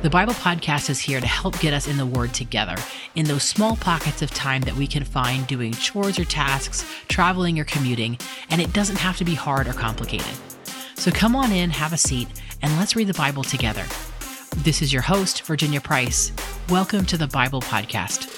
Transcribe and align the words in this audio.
The 0.00 0.08
Bible 0.08 0.34
Podcast 0.34 0.90
is 0.90 1.00
here 1.00 1.20
to 1.20 1.26
help 1.26 1.58
get 1.58 1.74
us 1.74 1.88
in 1.88 1.96
the 1.96 2.06
Word 2.06 2.32
together 2.32 2.76
in 3.16 3.26
those 3.26 3.42
small 3.42 3.74
pockets 3.74 4.22
of 4.22 4.30
time 4.30 4.62
that 4.62 4.76
we 4.76 4.86
can 4.86 5.02
find 5.02 5.44
doing 5.48 5.72
chores 5.72 6.20
or 6.20 6.24
tasks, 6.24 6.88
traveling 7.08 7.58
or 7.58 7.64
commuting, 7.64 8.16
and 8.48 8.60
it 8.60 8.72
doesn't 8.72 9.00
have 9.00 9.16
to 9.16 9.24
be 9.24 9.34
hard 9.34 9.66
or 9.66 9.72
complicated. 9.72 10.32
So 10.94 11.10
come 11.10 11.34
on 11.34 11.50
in, 11.50 11.70
have 11.70 11.92
a 11.92 11.98
seat, 11.98 12.28
and 12.62 12.76
let's 12.76 12.94
read 12.94 13.08
the 13.08 13.14
Bible 13.14 13.42
together. 13.42 13.84
This 14.58 14.82
is 14.82 14.92
your 14.92 15.02
host, 15.02 15.42
Virginia 15.42 15.80
Price. 15.80 16.30
Welcome 16.68 17.04
to 17.06 17.18
the 17.18 17.26
Bible 17.26 17.60
Podcast. 17.60 18.28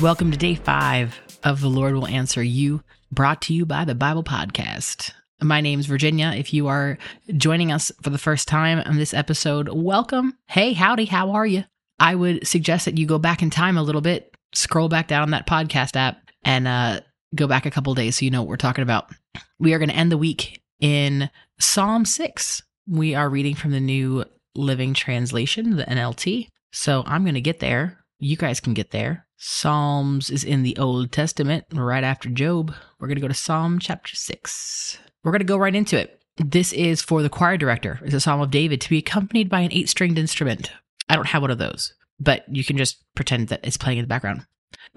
Welcome 0.00 0.30
to 0.30 0.38
day 0.38 0.54
five 0.54 1.18
of 1.42 1.60
The 1.60 1.68
Lord 1.68 1.94
Will 1.94 2.06
Answer 2.06 2.44
You, 2.44 2.84
brought 3.10 3.42
to 3.42 3.52
you 3.52 3.66
by 3.66 3.84
the 3.84 3.96
Bible 3.96 4.22
Podcast. 4.22 5.14
My 5.42 5.60
name's 5.62 5.86
Virginia. 5.86 6.32
If 6.36 6.52
you 6.52 6.68
are 6.68 6.98
joining 7.36 7.72
us 7.72 7.90
for 8.02 8.10
the 8.10 8.18
first 8.18 8.46
time 8.46 8.82
on 8.84 8.96
this 8.96 9.14
episode, 9.14 9.70
welcome. 9.72 10.36
Hey, 10.46 10.74
howdy, 10.74 11.06
how 11.06 11.30
are 11.30 11.46
you? 11.46 11.64
I 11.98 12.14
would 12.14 12.46
suggest 12.46 12.84
that 12.84 12.98
you 12.98 13.06
go 13.06 13.18
back 13.18 13.42
in 13.42 13.48
time 13.48 13.78
a 13.78 13.82
little 13.82 14.02
bit, 14.02 14.34
scroll 14.52 14.90
back 14.90 15.08
down 15.08 15.30
that 15.30 15.46
podcast 15.46 15.96
app, 15.96 16.18
and 16.44 16.68
uh, 16.68 17.00
go 17.34 17.46
back 17.46 17.64
a 17.64 17.70
couple 17.70 17.94
days 17.94 18.18
so 18.18 18.24
you 18.24 18.30
know 18.30 18.42
what 18.42 18.48
we're 18.48 18.56
talking 18.56 18.82
about. 18.82 19.10
We 19.58 19.72
are 19.72 19.78
going 19.78 19.88
to 19.88 19.94
end 19.94 20.12
the 20.12 20.18
week 20.18 20.62
in 20.78 21.30
Psalm 21.58 22.04
6. 22.04 22.62
We 22.86 23.14
are 23.14 23.30
reading 23.30 23.54
from 23.54 23.70
the 23.70 23.80
New 23.80 24.24
Living 24.54 24.92
Translation, 24.92 25.76
the 25.76 25.84
NLT. 25.84 26.48
So 26.70 27.02
I'm 27.06 27.24
going 27.24 27.34
to 27.34 27.40
get 27.40 27.60
there. 27.60 28.04
You 28.18 28.36
guys 28.36 28.60
can 28.60 28.74
get 28.74 28.90
there. 28.90 29.26
Psalms 29.38 30.28
is 30.28 30.44
in 30.44 30.64
the 30.64 30.76
Old 30.76 31.12
Testament, 31.12 31.64
right 31.72 32.04
after 32.04 32.28
Job. 32.28 32.74
We're 32.98 33.08
going 33.08 33.16
to 33.16 33.22
go 33.22 33.28
to 33.28 33.34
Psalm 33.34 33.78
chapter 33.78 34.14
6. 34.14 34.98
We're 35.22 35.32
going 35.32 35.40
to 35.40 35.44
go 35.44 35.56
right 35.56 35.74
into 35.74 35.98
it. 35.98 36.22
This 36.36 36.72
is 36.72 37.02
for 37.02 37.22
the 37.22 37.28
choir 37.28 37.58
director. 37.58 38.00
It's 38.02 38.14
a 38.14 38.20
psalm 38.20 38.40
of 38.40 38.50
David 38.50 38.80
to 38.80 38.88
be 38.88 38.98
accompanied 38.98 39.50
by 39.50 39.60
an 39.60 39.72
eight 39.72 39.88
stringed 39.88 40.18
instrument. 40.18 40.72
I 41.08 41.16
don't 41.16 41.26
have 41.26 41.42
one 41.42 41.50
of 41.50 41.58
those, 41.58 41.92
but 42.18 42.44
you 42.48 42.64
can 42.64 42.78
just 42.78 43.02
pretend 43.14 43.48
that 43.48 43.60
it's 43.62 43.76
playing 43.76 43.98
in 43.98 44.04
the 44.04 44.08
background. 44.08 44.46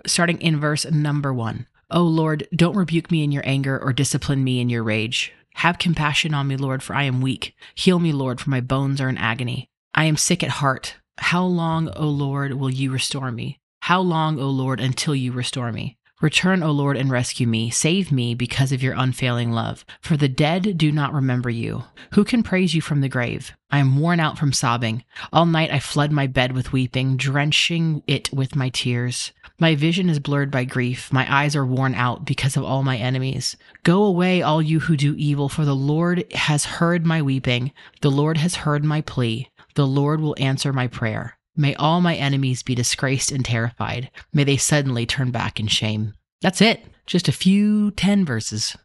Starting 0.05 0.39
in 0.41 0.59
verse 0.59 0.85
number 0.85 1.33
one. 1.33 1.67
O 1.91 2.03
Lord, 2.03 2.47
don't 2.55 2.77
rebuke 2.77 3.11
me 3.11 3.23
in 3.23 3.31
your 3.31 3.43
anger 3.45 3.77
or 3.77 3.91
discipline 3.91 4.43
me 4.43 4.61
in 4.61 4.69
your 4.69 4.83
rage. 4.83 5.33
Have 5.55 5.77
compassion 5.77 6.33
on 6.33 6.47
me, 6.47 6.55
Lord, 6.55 6.81
for 6.81 6.95
I 6.95 7.03
am 7.03 7.21
weak. 7.21 7.55
Heal 7.75 7.99
me, 7.99 8.13
Lord, 8.13 8.39
for 8.39 8.49
my 8.49 8.61
bones 8.61 9.01
are 9.01 9.09
in 9.09 9.17
agony. 9.17 9.69
I 9.93 10.05
am 10.05 10.17
sick 10.17 10.41
at 10.41 10.49
heart. 10.49 10.95
How 11.17 11.43
long, 11.43 11.89
O 11.95 12.07
Lord, 12.07 12.53
will 12.53 12.71
you 12.71 12.91
restore 12.91 13.31
me? 13.31 13.59
How 13.81 13.99
long, 13.99 14.39
O 14.39 14.49
Lord, 14.49 14.79
until 14.79 15.13
you 15.13 15.31
restore 15.33 15.71
me? 15.71 15.97
Return, 16.21 16.63
O 16.63 16.71
Lord, 16.71 16.95
and 16.95 17.11
rescue 17.11 17.45
me. 17.45 17.69
Save 17.69 18.11
me 18.11 18.33
because 18.33 18.71
of 18.71 18.81
your 18.81 18.93
unfailing 18.97 19.51
love. 19.51 19.83
For 19.99 20.15
the 20.15 20.29
dead 20.29 20.77
do 20.77 20.91
not 20.91 21.13
remember 21.13 21.49
you. 21.49 21.83
Who 22.13 22.23
can 22.23 22.43
praise 22.43 22.73
you 22.73 22.81
from 22.81 23.01
the 23.01 23.09
grave? 23.09 23.51
I 23.71 23.79
am 23.79 23.99
worn 23.99 24.19
out 24.19 24.37
from 24.37 24.53
sobbing. 24.53 25.03
All 25.33 25.45
night 25.45 25.71
I 25.71 25.79
flood 25.79 26.11
my 26.11 26.27
bed 26.27 26.53
with 26.53 26.71
weeping, 26.71 27.17
drenching 27.17 28.03
it 28.07 28.31
with 28.31 28.55
my 28.55 28.69
tears. 28.69 29.33
My 29.59 29.75
vision 29.75 30.09
is 30.09 30.19
blurred 30.19 30.51
by 30.51 30.63
grief. 30.63 31.11
My 31.11 31.25
eyes 31.29 31.55
are 31.55 31.65
worn 31.65 31.93
out 31.95 32.23
because 32.25 32.55
of 32.55 32.63
all 32.63 32.83
my 32.83 32.97
enemies. 32.97 33.57
Go 33.83 34.03
away, 34.03 34.41
all 34.41 34.61
you 34.61 34.79
who 34.79 34.95
do 34.95 35.15
evil, 35.17 35.49
for 35.49 35.65
the 35.65 35.75
Lord 35.75 36.31
has 36.33 36.65
heard 36.65 37.05
my 37.05 37.21
weeping. 37.21 37.73
The 38.01 38.11
Lord 38.11 38.37
has 38.37 38.55
heard 38.55 38.85
my 38.85 39.01
plea. 39.01 39.49
The 39.75 39.87
Lord 39.87 40.21
will 40.21 40.35
answer 40.37 40.71
my 40.71 40.87
prayer. 40.87 41.37
May 41.55 41.75
all 41.75 42.01
my 42.01 42.15
enemies 42.15 42.63
be 42.63 42.75
disgraced 42.75 43.31
and 43.31 43.45
terrified. 43.45 44.09
May 44.33 44.43
they 44.43 44.57
suddenly 44.57 45.05
turn 45.05 45.31
back 45.31 45.59
in 45.59 45.67
shame. 45.67 46.13
That's 46.41 46.61
it. 46.61 46.83
Just 47.05 47.27
a 47.27 47.33
few 47.33 47.91
10 47.91 48.25
verses. 48.25 48.75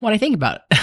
What 0.00 0.12
I 0.12 0.18
think 0.18 0.34
about 0.34 0.60
it. 0.70 0.78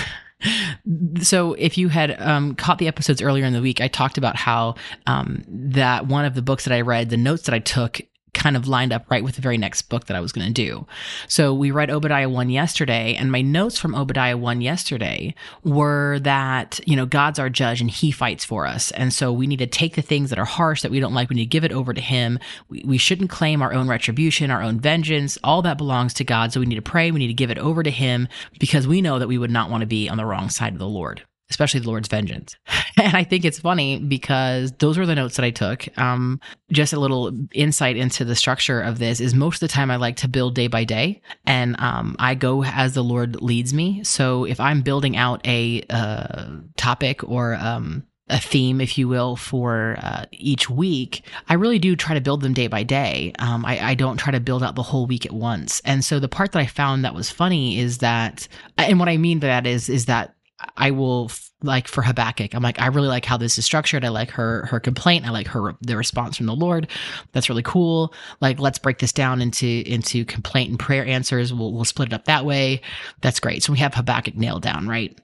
so 1.22 1.54
if 1.54 1.78
you 1.78 1.90
had 1.90 2.20
um, 2.22 2.56
caught 2.56 2.78
the 2.78 2.88
episodes 2.88 3.22
earlier 3.22 3.46
in 3.46 3.54
the 3.54 3.62
week, 3.62 3.82
I 3.82 3.88
talked 3.88 4.18
about 4.18 4.36
how 4.36 4.76
um, 5.08 5.44
that 5.48 6.08
one 6.08 6.26
of 6.26 6.36
the 6.36 6.42
books 6.42 6.66
that 6.66 6.74
I 6.74 6.82
read, 6.82 7.10
the 7.10 7.18
notes 7.18 7.44
that 7.44 7.56
I 7.56 7.60
took 7.60 8.02
kind 8.34 8.58
of 8.58 8.68
lined 8.68 8.92
up 8.92 9.10
right 9.10 9.24
with 9.24 9.36
the 9.36 9.42
very 9.42 9.58
next 9.58 9.84
book 9.84 10.06
that 10.06 10.18
I 10.18 10.20
was 10.20 10.32
going 10.32 10.48
to 10.48 10.54
do. 10.54 10.86
So 11.28 11.54
we 11.54 11.72
read 11.72 11.90
Obadiah 11.90 12.30
1 12.30 12.50
yesterday, 12.50 13.16
and 13.16 13.32
my 13.32 13.42
notes 13.42 13.78
from 13.78 13.96
Obadiah 13.96 14.38
1 14.38 14.62
yesterday 14.62 15.36
were 15.64 16.20
that, 16.20 16.80
you 16.86 16.96
know, 16.96 17.06
God's 17.06 17.40
our 17.40 17.50
judge 17.50 17.82
and 17.82 17.90
he 17.90 18.12
fights 18.12 18.44
for 18.44 18.66
us. 18.66 18.92
And 18.92 19.14
so 19.14 19.32
we 19.32 19.48
need 19.48 19.60
to 19.60 19.68
take 19.68 19.96
the 19.96 20.02
things 20.02 20.30
that 20.30 20.40
are 20.40 20.46
harsh 20.46 20.82
that 20.82 20.92
we 20.92 21.00
don't 21.00 21.14
like, 21.14 21.30
we 21.30 21.36
need 21.36 21.44
to 21.44 21.50
give 21.50 21.64
it 21.64 21.72
over 21.72 21.94
to 21.94 22.02
him. 22.02 22.40
We, 22.70 22.84
we 22.86 22.98
shouldn't 22.98 23.30
claim 23.30 23.62
our 23.62 23.74
own 23.74 23.88
retribution, 23.88 24.52
our 24.52 24.62
own 24.62 24.80
vengeance. 24.80 25.38
All 25.44 25.62
that 25.62 25.78
belongs 25.78 26.14
to 26.16 26.24
God. 26.24 26.52
So 26.52 26.60
we 26.60 26.66
need 26.66 26.76
to 26.76 26.82
pray, 26.82 27.12
we 27.12 27.20
need 27.20 27.28
to 27.28 27.34
give 27.34 27.52
it 27.52 27.58
over 27.58 27.84
to 27.84 27.92
him 27.92 28.28
because 28.60 28.88
we 28.88 29.02
know 29.02 29.20
that 29.20 29.28
we 29.28 29.38
would 29.38 29.52
not 29.52 29.70
want 29.70 29.82
to 29.82 29.88
be 29.88 30.10
on 30.10 30.18
the 30.18 30.26
wrong 30.26 30.50
side 30.50 30.74
of 30.74 30.80
the 30.80 30.88
Lord 30.88 31.24
especially 31.50 31.80
the 31.80 31.90
Lord's 31.90 32.08
vengeance. 32.08 32.56
And 33.04 33.18
I 33.18 33.24
think 33.24 33.44
it's 33.44 33.60
funny 33.60 34.00
because 34.00 34.72
those 34.74 34.98
were 34.98 35.06
the 35.06 35.16
notes 35.16 35.36
that 35.36 35.46
I 35.46 35.52
took. 35.52 35.86
Um, 35.98 36.40
just 36.72 36.94
a 36.94 37.00
little 37.00 37.32
insight 37.52 37.98
into 37.98 38.24
the 38.24 38.36
structure 38.36 38.80
of 38.82 39.00
this 39.00 39.20
is 39.20 39.34
most 39.34 39.56
of 39.56 39.68
the 39.68 39.74
time 39.74 39.90
I 39.92 39.96
like 39.96 40.18
to 40.18 40.28
build 40.28 40.56
day 40.56 40.68
by 40.68 40.84
day, 40.84 41.22
and 41.46 41.76
um, 41.80 42.16
I 42.20 42.36
go 42.36 42.64
as 42.64 42.94
the 42.94 43.04
Lord 43.04 43.42
leads 43.42 43.74
me. 43.74 44.04
So 44.04 44.46
if 44.46 44.60
I'm 44.60 44.82
building 44.82 45.18
out 45.18 45.46
a 45.46 45.84
uh, 45.90 46.46
topic 46.78 47.24
or 47.24 47.56
um, 47.56 48.04
a 48.30 48.40
theme, 48.40 48.80
if 48.80 48.98
you 48.98 49.08
will, 49.08 49.36
for 49.36 49.98
uh, 50.02 50.26
each 50.32 50.70
week, 50.70 51.26
I 51.50 51.56
really 51.56 51.80
do 51.80 51.96
try 51.96 52.16
to 52.16 52.22
build 52.22 52.42
them 52.42 52.54
day 52.54 52.68
by 52.68 52.84
day. 52.84 53.34
Um, 53.40 53.66
I, 53.66 53.90
I, 53.90 53.96
don't 53.96 54.18
try 54.18 54.32
to 54.32 54.40
build 54.40 54.64
out 54.64 54.76
the 54.76 54.82
whole 54.82 55.06
week 55.06 55.26
at 55.26 55.34
once. 55.34 55.82
And 55.84 56.06
so 56.06 56.20
the 56.20 56.30
part 56.30 56.54
that 56.54 56.60
I 56.60 56.66
found 56.66 57.04
that 57.04 57.14
was 57.14 57.30
funny 57.30 57.78
is 57.78 57.98
that, 57.98 58.48
and 58.78 58.98
what 58.98 59.10
I 59.10 59.18
mean 59.18 59.40
by 59.40 59.48
that 59.48 59.68
is, 59.68 59.90
is 59.90 60.06
that 60.06 60.36
I 60.78 60.92
will 60.92 61.32
like 61.62 61.88
for 61.88 62.02
Habakkuk. 62.02 62.54
I'm 62.54 62.62
like, 62.62 62.80
I 62.80 62.88
really 62.88 63.08
like 63.08 63.26
how 63.26 63.38
this 63.38 63.58
is 63.58 63.66
structured. 63.66 64.04
I 64.04 64.10
like 64.10 64.32
her 64.32 64.66
her 64.68 64.80
complaint. 64.80 65.26
I 65.26 65.30
like 65.30 65.48
her 65.48 65.76
the 65.82 65.98
response 65.98 66.38
from 66.38 66.46
the 66.46 66.56
Lord. 66.56 66.88
That's 67.32 67.50
really 67.50 67.64
cool. 67.64 68.14
Like, 68.42 68.60
let's 68.60 68.80
break 68.80 69.00
this 69.00 69.14
down 69.14 69.42
into 69.42 69.84
into 69.86 70.26
complaint 70.26 70.70
and 70.70 70.80
prayer 70.80 71.06
answers. 71.06 71.54
We'll 71.54 71.74
we'll 71.74 71.86
split 71.86 72.10
it 72.10 72.14
up 72.14 72.26
that 72.26 72.46
way. 72.46 72.82
That's 73.22 73.40
great. 73.40 73.64
So 73.64 73.72
we 73.72 73.80
have 73.80 73.94
Habakkuk 73.94 74.36
nailed 74.36 74.64
down, 74.64 74.88
right? 74.88 75.18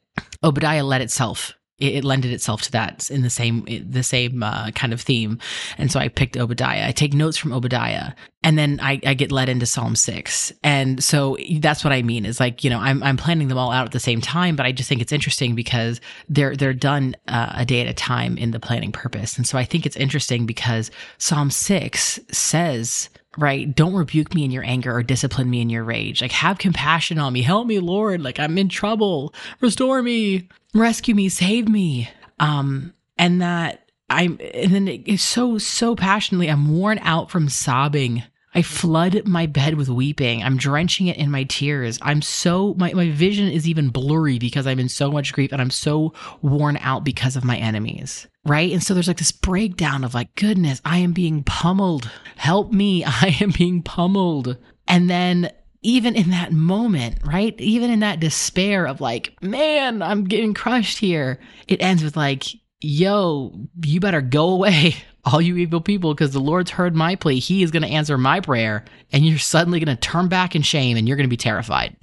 Obadiah 0.43 0.83
led 0.83 1.01
itself 1.01 1.53
it, 1.79 1.95
it 1.95 2.03
lended 2.03 2.31
itself 2.31 2.61
to 2.63 2.71
that 2.71 3.09
in 3.09 3.21
the 3.21 3.29
same 3.29 3.65
the 3.89 4.03
same 4.03 4.43
uh, 4.43 4.71
kind 4.71 4.93
of 4.93 5.01
theme. 5.01 5.39
And 5.77 5.91
so 5.91 5.99
I 5.99 6.07
picked 6.07 6.37
Obadiah. 6.37 6.87
I 6.87 6.91
take 6.91 7.13
notes 7.13 7.37
from 7.37 7.53
Obadiah, 7.53 8.13
and 8.43 8.57
then 8.57 8.79
I, 8.81 8.99
I 9.05 9.13
get 9.13 9.31
led 9.31 9.49
into 9.49 9.65
Psalm 9.65 9.95
six. 9.95 10.51
And 10.63 11.03
so 11.03 11.37
that's 11.59 11.83
what 11.83 11.93
I 11.93 12.01
mean 12.01 12.25
is 12.25 12.39
like 12.39 12.63
you 12.63 12.69
know 12.69 12.79
I'm 12.79 13.01
I'm 13.03 13.17
planning 13.17 13.47
them 13.47 13.57
all 13.57 13.71
out 13.71 13.85
at 13.85 13.91
the 13.91 13.99
same 13.99 14.21
time, 14.21 14.55
but 14.55 14.65
I 14.65 14.71
just 14.71 14.89
think 14.89 15.01
it's 15.01 15.13
interesting 15.13 15.55
because 15.55 16.01
they're 16.27 16.55
they're 16.55 16.73
done 16.73 17.15
uh, 17.27 17.53
a 17.55 17.65
day 17.65 17.81
at 17.81 17.87
a 17.87 17.93
time 17.93 18.37
in 18.37 18.51
the 18.51 18.59
planning 18.59 18.91
purpose. 18.91 19.37
And 19.37 19.47
so 19.47 19.57
I 19.57 19.63
think 19.63 19.85
it's 19.85 19.97
interesting 19.97 20.45
because 20.45 20.91
Psalm 21.17 21.51
six 21.51 22.19
says 22.31 23.09
right? 23.39 23.73
Don't 23.73 23.93
rebuke 23.93 24.33
me 24.33 24.43
in 24.43 24.51
your 24.51 24.63
anger 24.63 24.95
or 24.95 25.03
discipline 25.03 25.49
me 25.49 25.61
in 25.61 25.69
your 25.69 25.83
rage. 25.83 26.21
Like, 26.21 26.31
have 26.31 26.57
compassion 26.57 27.17
on 27.17 27.33
me. 27.33 27.41
Help 27.41 27.67
me, 27.67 27.79
Lord. 27.79 28.21
Like, 28.21 28.39
I'm 28.39 28.57
in 28.57 28.69
trouble. 28.69 29.33
Restore 29.61 30.01
me, 30.01 30.49
rescue 30.73 31.15
me, 31.15 31.29
save 31.29 31.67
me. 31.67 32.09
Um, 32.39 32.93
and 33.17 33.41
that 33.41 33.89
I'm, 34.09 34.39
and 34.53 34.73
then 34.73 34.87
it's 34.87 35.23
so, 35.23 35.57
so 35.57 35.95
passionately, 35.95 36.49
I'm 36.49 36.77
worn 36.77 36.99
out 36.99 37.29
from 37.29 37.49
sobbing. 37.49 38.23
I 38.55 38.61
flood 38.61 39.27
my 39.27 39.45
bed 39.45 39.75
with 39.75 39.89
weeping. 39.89 40.43
I'm 40.43 40.57
drenching 40.57 41.07
it 41.07 41.17
in 41.17 41.29
my 41.29 41.43
tears. 41.43 41.99
I'm 42.01 42.21
so, 42.21 42.73
my, 42.75 42.93
my 42.93 43.11
vision 43.11 43.47
is 43.47 43.67
even 43.67 43.89
blurry 43.89 44.39
because 44.39 44.65
I'm 44.65 44.79
in 44.79 44.89
so 44.89 45.11
much 45.11 45.33
grief 45.33 45.51
and 45.51 45.61
I'm 45.61 45.69
so 45.69 46.13
worn 46.41 46.77
out 46.77 47.03
because 47.03 47.35
of 47.35 47.43
my 47.43 47.57
enemies 47.57 48.27
right? 48.45 48.71
And 48.71 48.81
so 48.83 48.93
there's 48.93 49.07
like 49.07 49.17
this 49.17 49.31
breakdown 49.31 50.03
of 50.03 50.13
like, 50.13 50.33
goodness, 50.35 50.81
I 50.83 50.97
am 50.97 51.13
being 51.13 51.43
pummeled. 51.43 52.09
Help 52.35 52.71
me. 52.71 53.03
I 53.05 53.37
am 53.39 53.51
being 53.51 53.83
pummeled. 53.83 54.57
And 54.87 55.09
then 55.09 55.51
even 55.81 56.15
in 56.15 56.31
that 56.31 56.51
moment, 56.51 57.19
right? 57.23 57.55
Even 57.59 57.89
in 57.89 57.99
that 58.01 58.19
despair 58.19 58.85
of 58.85 58.99
like, 58.99 59.37
man, 59.41 60.01
I'm 60.01 60.25
getting 60.25 60.53
crushed 60.53 60.97
here, 60.97 61.39
it 61.67 61.81
ends 61.81 62.03
with 62.03 62.17
like, 62.17 62.45
yo, 62.81 63.67
you 63.83 63.99
better 63.99 64.21
go 64.21 64.49
away, 64.49 64.95
all 65.25 65.41
you 65.41 65.57
evil 65.57 65.81
people, 65.81 66.13
because 66.13 66.31
the 66.31 66.39
Lord's 66.39 66.71
heard 66.71 66.95
my 66.95 67.15
plea. 67.15 67.39
He 67.39 67.63
is 67.63 67.71
going 67.71 67.83
to 67.83 67.89
answer 67.89 68.17
my 68.17 68.39
prayer, 68.39 68.85
and 69.11 69.25
you're 69.25 69.37
suddenly 69.37 69.79
going 69.79 69.95
to 69.95 70.01
turn 70.01 70.27
back 70.27 70.55
in 70.55 70.61
shame 70.61 70.97
and 70.97 71.07
you're 71.07 71.17
going 71.17 71.27
to 71.27 71.29
be 71.29 71.37
terrified. 71.37 71.95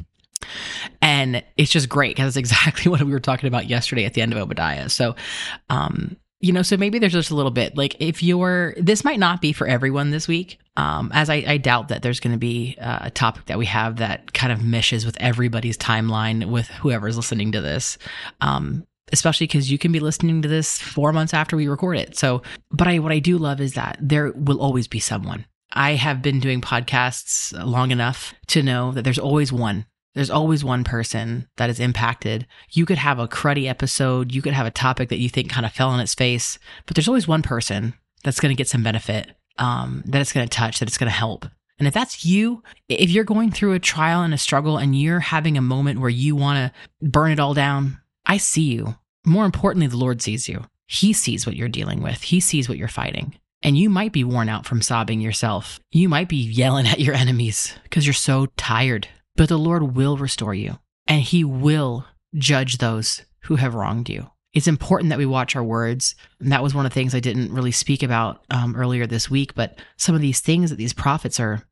And 1.00 1.42
it's 1.56 1.70
just 1.70 1.88
great 1.88 2.14
because 2.14 2.36
it's 2.36 2.36
exactly 2.50 2.90
what 2.90 3.02
we 3.02 3.12
were 3.12 3.20
talking 3.20 3.48
about 3.48 3.68
yesterday 3.68 4.04
at 4.04 4.14
the 4.14 4.22
end 4.22 4.32
of 4.32 4.38
Obadiah. 4.38 4.88
So, 4.88 5.16
um, 5.70 6.16
you 6.40 6.52
know, 6.52 6.62
so 6.62 6.76
maybe 6.76 6.98
there's 6.98 7.12
just 7.12 7.30
a 7.30 7.34
little 7.34 7.50
bit 7.50 7.76
like 7.76 7.96
if 7.98 8.22
you're, 8.22 8.74
this 8.76 9.04
might 9.04 9.18
not 9.18 9.40
be 9.40 9.52
for 9.52 9.66
everyone 9.66 10.10
this 10.10 10.28
week. 10.28 10.58
Um, 10.76 11.10
as 11.14 11.30
I, 11.30 11.36
I 11.46 11.56
doubt 11.56 11.88
that 11.88 12.02
there's 12.02 12.20
going 12.20 12.34
to 12.34 12.38
be 12.38 12.76
uh, 12.78 12.98
a 13.02 13.10
topic 13.10 13.46
that 13.46 13.56
we 13.56 13.64
have 13.64 13.96
that 13.96 14.34
kind 14.34 14.52
of 14.52 14.62
meshes 14.62 15.06
with 15.06 15.16
everybody's 15.18 15.78
timeline 15.78 16.50
with 16.50 16.68
whoever's 16.68 17.16
listening 17.16 17.52
to 17.52 17.62
this. 17.62 17.96
Um, 18.42 18.86
especially 19.12 19.46
because 19.46 19.70
you 19.70 19.78
can 19.78 19.92
be 19.92 20.00
listening 20.00 20.42
to 20.42 20.48
this 20.48 20.78
four 20.78 21.12
months 21.12 21.34
after 21.34 21.56
we 21.56 21.68
record 21.68 21.98
it. 21.98 22.16
So, 22.16 22.42
but 22.70 22.88
I, 22.88 22.98
what 22.98 23.12
I 23.12 23.18
do 23.18 23.38
love 23.38 23.60
is 23.60 23.74
that 23.74 23.98
there 24.00 24.32
will 24.32 24.60
always 24.60 24.88
be 24.88 25.00
someone. 25.00 25.46
I 25.72 25.92
have 25.92 26.22
been 26.22 26.40
doing 26.40 26.60
podcasts 26.60 27.52
long 27.64 27.90
enough 27.90 28.34
to 28.48 28.62
know 28.62 28.92
that 28.92 29.02
there's 29.02 29.18
always 29.18 29.52
one 29.52 29.86
there's 30.16 30.30
always 30.30 30.64
one 30.64 30.82
person 30.82 31.46
that 31.58 31.68
is 31.68 31.78
impacted. 31.78 32.46
You 32.70 32.86
could 32.86 32.96
have 32.96 33.18
a 33.18 33.28
cruddy 33.28 33.68
episode, 33.68 34.32
you 34.32 34.40
could 34.40 34.54
have 34.54 34.66
a 34.66 34.70
topic 34.70 35.10
that 35.10 35.18
you 35.18 35.28
think 35.28 35.50
kind 35.50 35.66
of 35.66 35.72
fell 35.72 35.90
on 35.90 36.00
its 36.00 36.14
face, 36.14 36.58
but 36.86 36.96
there's 36.96 37.06
always 37.06 37.28
one 37.28 37.42
person 37.42 37.92
that's 38.24 38.40
going 38.40 38.48
to 38.48 38.56
get 38.58 38.66
some 38.66 38.82
benefit, 38.82 39.32
um, 39.58 40.02
that 40.06 40.22
it's 40.22 40.32
going 40.32 40.48
to 40.48 40.56
touch, 40.56 40.78
that 40.78 40.88
it's 40.88 40.96
going 40.96 41.10
to 41.10 41.16
help. 41.16 41.44
And 41.78 41.86
if 41.86 41.92
that's 41.92 42.24
you, 42.24 42.62
if 42.88 43.10
you're 43.10 43.24
going 43.24 43.50
through 43.50 43.74
a 43.74 43.78
trial 43.78 44.22
and 44.22 44.32
a 44.32 44.38
struggle 44.38 44.78
and 44.78 44.98
you're 44.98 45.20
having 45.20 45.58
a 45.58 45.62
moment 45.62 46.00
where 46.00 46.08
you 46.08 46.34
want 46.34 46.72
to 46.72 47.06
burn 47.06 47.30
it 47.30 47.38
all 47.38 47.52
down, 47.52 48.00
I 48.26 48.36
see 48.38 48.72
you. 48.72 48.96
More 49.24 49.44
importantly, 49.44 49.86
the 49.86 49.96
Lord 49.96 50.20
sees 50.20 50.48
you. 50.48 50.64
He 50.86 51.12
sees 51.12 51.46
what 51.46 51.56
you're 51.56 51.68
dealing 51.68 52.02
with, 52.02 52.22
He 52.22 52.40
sees 52.40 52.68
what 52.68 52.78
you're 52.78 52.88
fighting. 52.88 53.36
And 53.62 53.76
you 53.76 53.88
might 53.88 54.12
be 54.12 54.22
worn 54.22 54.48
out 54.48 54.66
from 54.66 54.82
sobbing 54.82 55.20
yourself. 55.20 55.80
You 55.90 56.08
might 56.08 56.28
be 56.28 56.36
yelling 56.36 56.86
at 56.86 57.00
your 57.00 57.14
enemies 57.14 57.74
because 57.84 58.06
you're 58.06 58.14
so 58.14 58.46
tired. 58.56 59.08
But 59.34 59.48
the 59.48 59.58
Lord 59.58 59.96
will 59.96 60.16
restore 60.16 60.54
you 60.54 60.78
and 61.06 61.22
He 61.22 61.44
will 61.44 62.06
judge 62.34 62.78
those 62.78 63.22
who 63.40 63.56
have 63.56 63.74
wronged 63.74 64.08
you. 64.08 64.30
It's 64.52 64.66
important 64.66 65.10
that 65.10 65.18
we 65.18 65.26
watch 65.26 65.54
our 65.54 65.62
words. 65.62 66.14
And 66.40 66.50
that 66.52 66.62
was 66.62 66.74
one 66.74 66.86
of 66.86 66.90
the 66.90 66.94
things 66.94 67.14
I 67.14 67.20
didn't 67.20 67.52
really 67.52 67.72
speak 67.72 68.02
about 68.02 68.44
um, 68.48 68.74
earlier 68.74 69.06
this 69.06 69.30
week. 69.30 69.54
But 69.54 69.78
some 69.96 70.14
of 70.14 70.20
these 70.20 70.40
things 70.40 70.70
that 70.70 70.76
these 70.76 70.94
prophets 70.94 71.38
are 71.38 71.62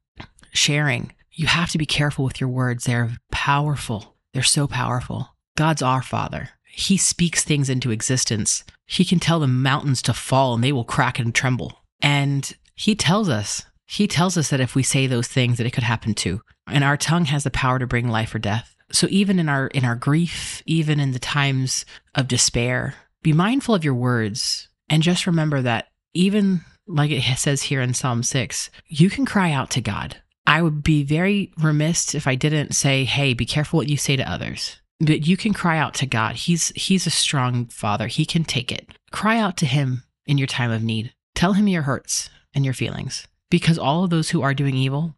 sharing, 0.53 1.13
you 1.31 1.47
have 1.47 1.71
to 1.71 1.79
be 1.79 1.87
careful 1.87 2.25
with 2.25 2.41
your 2.41 2.51
words. 2.51 2.85
They're 2.85 3.17
powerful, 3.31 4.17
they're 4.33 4.43
so 4.43 4.67
powerful. 4.67 5.34
God's 5.57 5.83
our 5.83 6.03
Father. 6.03 6.51
He 6.65 6.97
speaks 6.97 7.45
things 7.45 7.71
into 7.71 7.91
existence. 7.91 8.65
He 8.87 9.05
can 9.05 9.21
tell 9.21 9.39
the 9.39 9.47
mountains 9.47 10.03
to 10.03 10.13
fall 10.13 10.55
and 10.55 10.65
they 10.65 10.73
will 10.73 10.85
crack 10.85 11.19
and 11.19 11.35
tremble. 11.35 11.81
And 12.01 12.53
He 12.75 12.95
tells 12.95 13.29
us, 13.29 13.65
He 13.87 14.09
tells 14.09 14.37
us 14.37 14.51
that 14.51 14.61
if 14.61 14.75
we 14.75 14.83
say 14.83 15.07
those 15.07 15.29
things, 15.29 15.59
that 15.59 15.67
it 15.67 15.73
could 15.73 15.85
happen 15.85 16.15
too. 16.15 16.41
And 16.67 16.83
our 16.83 16.97
tongue 16.97 17.27
has 17.27 17.45
the 17.45 17.51
power 17.51 17.79
to 17.79 17.87
bring 17.87 18.09
life 18.09 18.35
or 18.35 18.39
death. 18.39 18.75
So 18.91 19.07
even 19.11 19.39
in 19.39 19.49
our 19.49 19.69
in 19.69 19.85
our 19.85 19.97
grief, 19.97 20.63
even 20.67 21.01
in 21.01 21.13
the 21.13 21.19
times 21.19 21.85
of 22.15 22.29
despair, 22.29 22.95
be 23.23 23.33
mindful 23.33 23.75
of 23.75 23.85
your 23.85 23.95
words 23.95 24.69
and 24.89 25.03
just 25.03 25.27
remember 25.27 25.63
that 25.63 25.89
even 26.13 26.61
like 26.87 27.11
it 27.11 27.39
says 27.39 27.63
here 27.63 27.81
in 27.81 27.95
Psalm 27.95 28.23
6, 28.23 28.71
you 28.89 29.09
can 29.09 29.25
cry 29.25 29.53
out 29.53 29.71
to 29.71 29.81
God. 29.81 30.17
I 30.47 30.61
would 30.61 30.83
be 30.83 31.03
very 31.03 31.53
remiss 31.59 32.15
if 32.15 32.27
I 32.27 32.35
didn't 32.35 32.75
say, 32.75 33.05
"Hey, 33.05 33.33
be 33.33 33.47
careful 33.47 33.79
what 33.79 33.89
you 33.89 33.97
say 33.97 34.17
to 34.17 34.31
others." 34.31 34.77
But 35.05 35.27
you 35.27 35.37
can 35.37 35.53
cry 35.53 35.79
out 35.79 35.95
to 35.95 36.07
God. 36.07 36.37
He's 36.37 36.69
he's 36.69 37.07
a 37.07 37.11
strong 37.11 37.67
father. 37.67 38.07
He 38.07 38.25
can 38.25 38.45
take 38.45 38.73
it. 38.73 38.89
Cry 39.11 39.39
out 39.39 39.57
to 39.59 39.67
him 39.67 40.05
in 40.27 40.39
your 40.39 40.47
time 40.47 40.71
of 40.71 40.83
need. 40.83 41.13
Tell 41.35 41.53
him 41.53 41.69
your 41.69 41.83
hurts 41.83 42.31
and 42.55 42.65
your 42.65 42.75
feelings 42.75 43.27
because 43.51 43.79
all 43.79 44.05
of 44.05 44.11
those 44.11 44.31
who 44.31 44.43
are 44.43 44.55
doing 44.55 44.77
evil, 44.77 45.15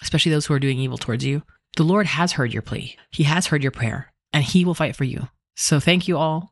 especially 0.00 0.32
those 0.32 0.46
who 0.46 0.54
are 0.54 0.58
doing 0.58 0.78
evil 0.78 0.98
towards 0.98 1.24
you, 1.24 1.42
the 1.76 1.84
Lord 1.84 2.06
has 2.06 2.32
heard 2.32 2.52
your 2.52 2.62
plea. 2.62 2.96
He 3.10 3.24
has 3.24 3.46
heard 3.46 3.62
your 3.62 3.72
prayer 3.72 4.12
and 4.32 4.42
he 4.42 4.64
will 4.64 4.74
fight 4.74 4.96
for 4.96 5.04
you. 5.04 5.28
So 5.54 5.80
thank 5.80 6.08
you 6.08 6.16
all. 6.16 6.50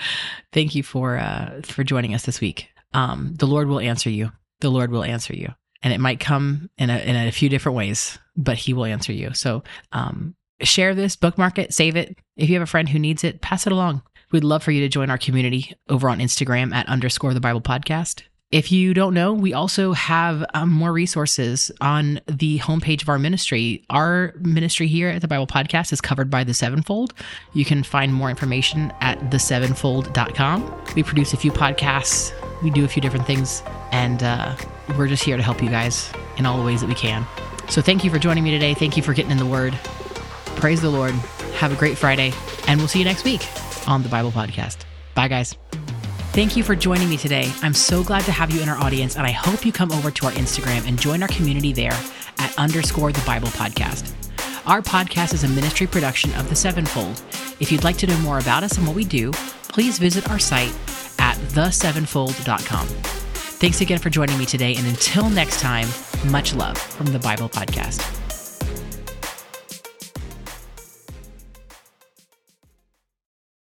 thank 0.52 0.74
you 0.74 0.82
for 0.82 1.16
uh, 1.16 1.62
for 1.62 1.84
joining 1.84 2.14
us 2.14 2.24
this 2.24 2.40
week. 2.40 2.68
Um, 2.92 3.34
the 3.36 3.46
Lord 3.46 3.68
will 3.68 3.80
answer 3.80 4.10
you. 4.10 4.32
The 4.60 4.70
Lord 4.70 4.90
will 4.90 5.04
answer 5.04 5.34
you, 5.34 5.54
and 5.82 5.92
it 5.92 6.00
might 6.00 6.20
come 6.20 6.68
in 6.76 6.90
a 6.90 6.98
in 6.98 7.16
a 7.16 7.32
few 7.32 7.48
different 7.48 7.76
ways, 7.76 8.18
but 8.36 8.58
He 8.58 8.74
will 8.74 8.84
answer 8.84 9.12
you. 9.12 9.32
So 9.32 9.62
um, 9.92 10.34
share 10.62 10.94
this, 10.94 11.16
bookmark 11.16 11.58
it, 11.58 11.72
save 11.72 11.96
it. 11.96 12.16
If 12.36 12.48
you 12.48 12.54
have 12.56 12.62
a 12.62 12.66
friend 12.66 12.88
who 12.88 12.98
needs 12.98 13.24
it, 13.24 13.40
pass 13.40 13.66
it 13.66 13.72
along. 13.72 14.02
We'd 14.32 14.44
love 14.44 14.62
for 14.62 14.70
you 14.70 14.80
to 14.80 14.88
join 14.88 15.10
our 15.10 15.18
community 15.18 15.74
over 15.88 16.08
on 16.08 16.18
Instagram 16.18 16.72
at 16.72 16.88
underscore 16.88 17.34
the 17.34 17.40
Bible 17.40 17.60
podcast. 17.60 18.22
If 18.50 18.72
you 18.72 18.94
don't 18.94 19.14
know, 19.14 19.32
we 19.32 19.52
also 19.52 19.92
have 19.92 20.44
um, 20.54 20.70
more 20.70 20.92
resources 20.92 21.70
on 21.80 22.20
the 22.26 22.58
homepage 22.58 23.00
of 23.02 23.08
our 23.08 23.18
ministry. 23.18 23.84
Our 23.90 24.34
ministry 24.40 24.88
here 24.88 25.08
at 25.08 25.20
the 25.20 25.28
Bible 25.28 25.46
Podcast 25.46 25.92
is 25.92 26.00
covered 26.00 26.30
by 26.30 26.42
the 26.42 26.52
Sevenfold. 26.52 27.14
You 27.52 27.64
can 27.64 27.84
find 27.84 28.12
more 28.12 28.28
information 28.28 28.92
at 29.00 29.20
thesevenfold.com. 29.30 30.84
We 30.96 31.04
produce 31.04 31.32
a 31.32 31.36
few 31.36 31.52
podcasts, 31.52 32.32
we 32.60 32.70
do 32.70 32.84
a 32.84 32.88
few 32.88 33.00
different 33.00 33.24
things, 33.24 33.62
and 33.92 34.20
uh, 34.24 34.56
we're 34.98 35.06
just 35.06 35.22
here 35.22 35.36
to 35.36 35.42
help 35.44 35.62
you 35.62 35.70
guys 35.70 36.12
in 36.36 36.44
all 36.44 36.58
the 36.58 36.64
ways 36.64 36.80
that 36.80 36.88
we 36.88 36.96
can. 36.96 37.24
So 37.68 37.80
thank 37.80 38.02
you 38.02 38.10
for 38.10 38.18
joining 38.18 38.42
me 38.42 38.50
today. 38.50 38.74
Thank 38.74 38.96
you 38.96 39.02
for 39.04 39.14
getting 39.14 39.30
in 39.30 39.38
the 39.38 39.46
Word. 39.46 39.78
Praise 40.56 40.80
the 40.80 40.90
Lord. 40.90 41.12
Have 41.54 41.72
a 41.72 41.76
great 41.76 41.96
Friday, 41.98 42.32
and 42.66 42.78
we'll 42.78 42.88
see 42.88 42.98
you 42.98 43.04
next 43.04 43.24
week 43.24 43.46
on 43.88 44.02
the 44.02 44.08
Bible 44.08 44.30
Podcast. 44.30 44.78
Bye, 45.14 45.28
guys. 45.28 45.56
Thank 46.32 46.56
you 46.56 46.62
for 46.62 46.76
joining 46.76 47.08
me 47.08 47.16
today. 47.16 47.50
I'm 47.62 47.74
so 47.74 48.04
glad 48.04 48.22
to 48.24 48.32
have 48.32 48.50
you 48.52 48.62
in 48.62 48.68
our 48.68 48.76
audience, 48.78 49.16
and 49.16 49.26
I 49.26 49.32
hope 49.32 49.66
you 49.66 49.72
come 49.72 49.90
over 49.92 50.10
to 50.10 50.26
our 50.26 50.32
Instagram 50.32 50.86
and 50.86 50.98
join 50.98 51.22
our 51.22 51.28
community 51.28 51.72
there 51.72 51.98
at 52.38 52.54
underscore 52.56 53.10
the 53.12 53.22
Bible 53.26 53.48
Podcast. 53.48 54.14
Our 54.66 54.80
podcast 54.80 55.34
is 55.34 55.42
a 55.42 55.48
ministry 55.48 55.86
production 55.86 56.32
of 56.34 56.48
the 56.48 56.54
Sevenfold. 56.54 57.20
If 57.58 57.72
you'd 57.72 57.82
like 57.84 57.96
to 57.98 58.06
know 58.06 58.18
more 58.18 58.38
about 58.38 58.62
us 58.62 58.78
and 58.78 58.86
what 58.86 58.94
we 58.94 59.04
do, 59.04 59.32
please 59.68 59.98
visit 59.98 60.30
our 60.30 60.38
site 60.38 60.72
at 61.18 61.36
thesevenfold.com. 61.48 62.86
Thanks 62.86 63.80
again 63.80 63.98
for 63.98 64.08
joining 64.10 64.38
me 64.38 64.46
today, 64.46 64.76
and 64.76 64.86
until 64.86 65.28
next 65.28 65.60
time, 65.60 65.88
much 66.26 66.54
love 66.54 66.78
from 66.78 67.06
the 67.06 67.18
Bible 67.18 67.48
Podcast. 67.48 68.19